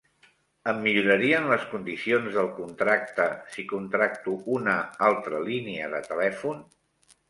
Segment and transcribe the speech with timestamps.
[0.69, 4.77] Em millorarien les condicions del contracte si contracto una
[5.13, 6.71] altra línia de telèfon?